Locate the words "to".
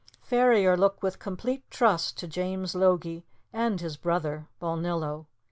2.17-2.27